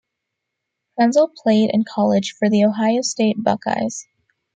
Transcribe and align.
Krenzel 0.97 1.29
played 1.35 1.69
in 1.71 1.83
college 1.83 2.31
for 2.31 2.49
The 2.49 2.65
Ohio 2.65 3.03
State 3.03 3.35
Buckeyes. 3.37 4.07